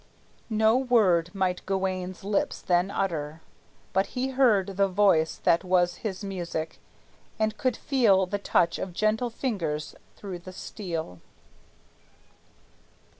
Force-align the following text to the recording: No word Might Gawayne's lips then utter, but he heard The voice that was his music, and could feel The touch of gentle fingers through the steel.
No 0.49 0.77
word 0.77 1.29
Might 1.31 1.63
Gawayne's 1.67 2.23
lips 2.23 2.59
then 2.59 2.89
utter, 2.89 3.39
but 3.93 4.07
he 4.17 4.29
heard 4.29 4.65
The 4.69 4.87
voice 4.87 5.37
that 5.43 5.63
was 5.63 5.97
his 5.97 6.23
music, 6.23 6.79
and 7.37 7.55
could 7.55 7.77
feel 7.77 8.25
The 8.25 8.39
touch 8.39 8.79
of 8.79 8.93
gentle 8.93 9.29
fingers 9.29 9.93
through 10.15 10.39
the 10.39 10.53
steel. 10.53 11.19